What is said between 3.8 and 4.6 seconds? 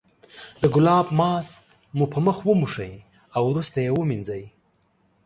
یې ومینځئ.